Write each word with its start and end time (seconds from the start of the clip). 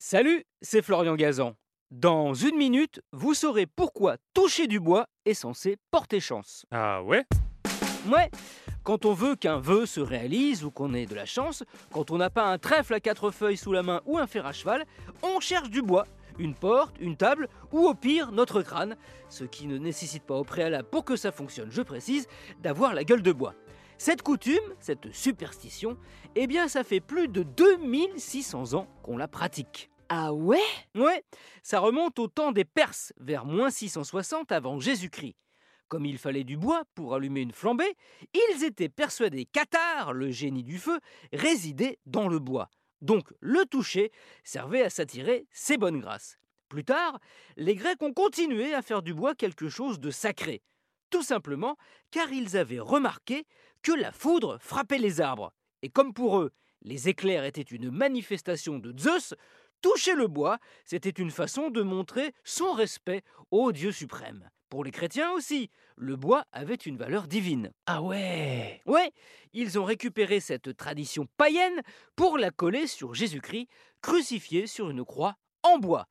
Salut, 0.00 0.44
c'est 0.62 0.80
Florian 0.80 1.16
Gazan. 1.16 1.54
Dans 1.90 2.32
une 2.32 2.56
minute, 2.56 3.00
vous 3.10 3.34
saurez 3.34 3.66
pourquoi 3.66 4.16
toucher 4.32 4.68
du 4.68 4.78
bois 4.78 5.06
est 5.24 5.34
censé 5.34 5.76
porter 5.90 6.20
chance. 6.20 6.64
Ah 6.70 7.02
ouais? 7.02 7.24
Ouais, 8.06 8.30
quand 8.84 9.06
on 9.06 9.12
veut 9.12 9.34
qu'un 9.34 9.58
vœu 9.58 9.86
se 9.86 9.98
réalise 9.98 10.62
ou 10.64 10.70
qu'on 10.70 10.94
ait 10.94 11.06
de 11.06 11.16
la 11.16 11.26
chance, 11.26 11.64
quand 11.92 12.12
on 12.12 12.18
n'a 12.18 12.30
pas 12.30 12.44
un 12.44 12.58
trèfle 12.58 12.94
à 12.94 13.00
quatre 13.00 13.32
feuilles 13.32 13.56
sous 13.56 13.72
la 13.72 13.82
main 13.82 14.00
ou 14.06 14.18
un 14.18 14.28
fer 14.28 14.46
à 14.46 14.52
cheval, 14.52 14.86
on 15.24 15.40
cherche 15.40 15.68
du 15.68 15.82
bois. 15.82 16.06
Une 16.38 16.54
porte, 16.54 16.94
une 17.00 17.16
table 17.16 17.48
ou 17.72 17.88
au 17.88 17.94
pire 17.94 18.30
notre 18.30 18.62
crâne, 18.62 18.96
ce 19.28 19.42
qui 19.42 19.66
ne 19.66 19.78
nécessite 19.78 20.22
pas 20.22 20.36
au 20.36 20.44
préalable 20.44 20.88
pour 20.88 21.04
que 21.04 21.16
ça 21.16 21.32
fonctionne, 21.32 21.72
je 21.72 21.82
précise, 21.82 22.28
d'avoir 22.60 22.94
la 22.94 23.02
gueule 23.02 23.22
de 23.22 23.32
bois. 23.32 23.54
Cette 24.00 24.22
coutume, 24.22 24.54
cette 24.78 25.12
superstition, 25.12 25.98
eh 26.36 26.46
bien 26.46 26.68
ça 26.68 26.84
fait 26.84 27.00
plus 27.00 27.26
de 27.26 27.42
2600 27.42 28.74
ans 28.74 28.86
qu'on 29.02 29.16
la 29.16 29.26
pratique. 29.26 29.90
Ah 30.08 30.32
ouais? 30.32 30.62
Ouais, 30.94 31.24
ça 31.64 31.80
remonte 31.80 32.20
au 32.20 32.28
temps 32.28 32.52
des 32.52 32.64
Perses, 32.64 33.12
vers 33.18 33.44
moins 33.44 33.70
660 33.70 34.52
avant 34.52 34.78
Jésus-Christ. 34.78 35.34
Comme 35.88 36.06
il 36.06 36.16
fallait 36.16 36.44
du 36.44 36.56
bois 36.56 36.84
pour 36.94 37.12
allumer 37.12 37.40
une 37.40 37.50
flambée, 37.50 37.96
ils 38.34 38.62
étaient 38.62 38.88
persuadés 38.88 39.46
qu'Atar, 39.46 40.12
le 40.12 40.30
génie 40.30 40.62
du 40.62 40.78
feu, 40.78 41.00
résidait 41.32 41.98
dans 42.06 42.28
le 42.28 42.38
bois. 42.38 42.70
Donc 43.02 43.32
le 43.40 43.64
toucher 43.64 44.12
servait 44.44 44.82
à 44.82 44.90
s'attirer 44.90 45.48
ses 45.50 45.76
bonnes 45.76 45.98
grâces. 45.98 46.38
Plus 46.68 46.84
tard, 46.84 47.18
les 47.56 47.74
Grecs 47.74 48.02
ont 48.02 48.12
continué 48.12 48.74
à 48.74 48.82
faire 48.82 49.02
du 49.02 49.12
bois 49.12 49.34
quelque 49.34 49.68
chose 49.68 49.98
de 49.98 50.12
sacré. 50.12 50.62
Tout 51.10 51.22
simplement 51.22 51.76
car 52.10 52.32
ils 52.32 52.56
avaient 52.56 52.80
remarqué 52.80 53.46
que 53.82 53.92
la 53.92 54.12
foudre 54.12 54.58
frappait 54.60 54.98
les 54.98 55.20
arbres. 55.20 55.52
Et 55.82 55.88
comme 55.88 56.12
pour 56.12 56.38
eux, 56.38 56.52
les 56.82 57.08
éclairs 57.08 57.44
étaient 57.44 57.62
une 57.62 57.90
manifestation 57.90 58.78
de 58.78 58.96
Zeus, 58.98 59.34
toucher 59.80 60.14
le 60.14 60.26
bois, 60.26 60.58
c'était 60.84 61.10
une 61.10 61.30
façon 61.30 61.70
de 61.70 61.82
montrer 61.82 62.34
son 62.44 62.72
respect 62.72 63.22
au 63.50 63.72
Dieu 63.72 63.92
suprême. 63.92 64.48
Pour 64.68 64.84
les 64.84 64.90
chrétiens 64.90 65.32
aussi, 65.32 65.70
le 65.96 66.16
bois 66.16 66.44
avait 66.52 66.74
une 66.74 66.98
valeur 66.98 67.26
divine. 67.26 67.72
Ah 67.86 68.02
ouais 68.02 68.82
Ouais, 68.84 69.12
ils 69.54 69.78
ont 69.78 69.84
récupéré 69.84 70.40
cette 70.40 70.76
tradition 70.76 71.26
païenne 71.38 71.80
pour 72.16 72.36
la 72.36 72.50
coller 72.50 72.86
sur 72.86 73.14
Jésus-Christ, 73.14 73.68
crucifié 74.02 74.66
sur 74.66 74.90
une 74.90 75.04
croix 75.04 75.36
en 75.62 75.78
bois. 75.78 76.06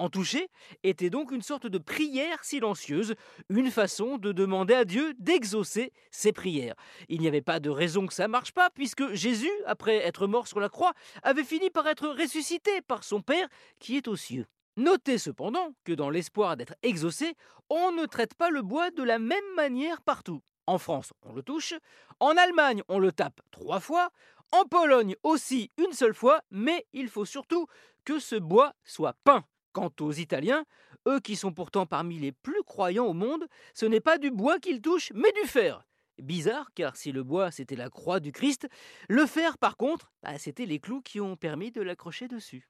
En 0.00 0.08
toucher 0.08 0.48
était 0.82 1.10
donc 1.10 1.30
une 1.30 1.42
sorte 1.42 1.66
de 1.66 1.76
prière 1.76 2.42
silencieuse, 2.42 3.16
une 3.50 3.70
façon 3.70 4.16
de 4.16 4.32
demander 4.32 4.72
à 4.72 4.86
Dieu 4.86 5.12
d'exaucer 5.18 5.92
ses 6.10 6.32
prières. 6.32 6.74
Il 7.10 7.20
n'y 7.20 7.28
avait 7.28 7.42
pas 7.42 7.60
de 7.60 7.68
raison 7.68 8.06
que 8.06 8.14
ça 8.14 8.26
marche 8.26 8.52
pas, 8.52 8.70
puisque 8.70 9.12
Jésus, 9.12 9.50
après 9.66 9.96
être 9.96 10.26
mort 10.26 10.48
sur 10.48 10.58
la 10.58 10.70
croix, 10.70 10.94
avait 11.22 11.44
fini 11.44 11.68
par 11.68 11.86
être 11.86 12.08
ressuscité 12.08 12.80
par 12.80 13.04
son 13.04 13.20
Père 13.20 13.46
qui 13.78 13.98
est 13.98 14.08
aux 14.08 14.16
cieux. 14.16 14.46
Notez 14.78 15.18
cependant 15.18 15.74
que 15.84 15.92
dans 15.92 16.08
l'espoir 16.08 16.56
d'être 16.56 16.76
exaucé, 16.82 17.34
on 17.68 17.92
ne 17.92 18.06
traite 18.06 18.32
pas 18.32 18.48
le 18.48 18.62
bois 18.62 18.90
de 18.90 19.02
la 19.02 19.18
même 19.18 19.54
manière 19.54 20.00
partout. 20.00 20.40
En 20.66 20.78
France, 20.78 21.12
on 21.20 21.34
le 21.34 21.42
touche, 21.42 21.74
en 22.20 22.38
Allemagne, 22.38 22.82
on 22.88 23.00
le 23.00 23.12
tape 23.12 23.42
trois 23.50 23.80
fois, 23.80 24.08
en 24.50 24.64
Pologne 24.64 25.14
aussi 25.24 25.70
une 25.76 25.92
seule 25.92 26.14
fois, 26.14 26.40
mais 26.50 26.86
il 26.94 27.10
faut 27.10 27.26
surtout 27.26 27.66
que 28.06 28.18
ce 28.18 28.36
bois 28.36 28.72
soit 28.82 29.14
peint. 29.24 29.44
Quant 29.72 29.92
aux 30.00 30.12
Italiens, 30.12 30.64
eux 31.06 31.20
qui 31.20 31.36
sont 31.36 31.52
pourtant 31.52 31.86
parmi 31.86 32.18
les 32.18 32.32
plus 32.32 32.62
croyants 32.64 33.06
au 33.06 33.12
monde, 33.12 33.46
ce 33.74 33.86
n'est 33.86 34.00
pas 34.00 34.18
du 34.18 34.30
bois 34.30 34.58
qu'ils 34.58 34.80
touchent, 34.80 35.12
mais 35.14 35.32
du 35.40 35.48
fer. 35.48 35.84
Bizarre, 36.18 36.70
car 36.74 36.96
si 36.96 37.12
le 37.12 37.22
bois 37.22 37.50
c'était 37.50 37.76
la 37.76 37.88
croix 37.88 38.20
du 38.20 38.32
Christ, 38.32 38.68
le 39.08 39.26
fer 39.26 39.56
par 39.58 39.76
contre, 39.76 40.12
bah, 40.22 40.38
c'était 40.38 40.66
les 40.66 40.78
clous 40.78 41.00
qui 41.00 41.20
ont 41.20 41.36
permis 41.36 41.70
de 41.70 41.80
l'accrocher 41.80 42.28
dessus. 42.28 42.68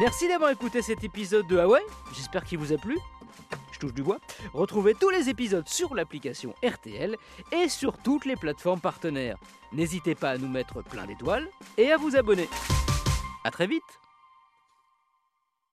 Merci 0.00 0.26
d'avoir 0.26 0.50
écouté 0.50 0.80
cet 0.80 1.04
épisode 1.04 1.46
de 1.48 1.58
Hawaii, 1.58 1.84
j'espère 2.14 2.44
qu'il 2.44 2.58
vous 2.58 2.72
a 2.72 2.78
plu. 2.78 2.98
Je 3.72 3.78
touche 3.78 3.92
du 3.94 4.02
bois. 4.02 4.20
Retrouvez 4.54 4.94
tous 4.94 5.10
les 5.10 5.28
épisodes 5.28 5.68
sur 5.68 5.94
l'application 5.94 6.54
RTL 6.64 7.16
et 7.52 7.68
sur 7.68 7.98
toutes 7.98 8.24
les 8.24 8.36
plateformes 8.36 8.80
partenaires. 8.80 9.38
N'hésitez 9.72 10.14
pas 10.14 10.30
à 10.30 10.38
nous 10.38 10.48
mettre 10.48 10.82
plein 10.82 11.06
d'étoiles 11.06 11.48
et 11.76 11.92
à 11.92 11.98
vous 11.98 12.16
abonner. 12.16 12.48
A 13.44 13.50
très 13.50 13.66
vite 13.66 14.01